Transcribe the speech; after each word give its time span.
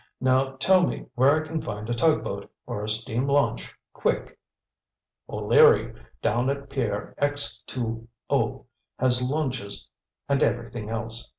Now 0.19 0.53
tell 0.55 0.87
me 0.87 1.05
where 1.13 1.43
I 1.43 1.45
can 1.47 1.61
find 1.61 1.87
a 1.87 1.93
tug 1.93 2.23
boat 2.23 2.49
or 2.65 2.83
a 2.83 2.89
steam 2.89 3.27
launch, 3.27 3.71
quick." 3.93 4.39
"O'Leary, 5.29 5.93
down 6.23 6.49
at 6.49 6.71
pier 6.71 7.13
X 7.19 7.59
2 7.67 8.07
O 8.31 8.65
has 8.97 9.21
launches 9.21 9.87
and 10.27 10.41
everything 10.41 10.89
else. 10.89 11.29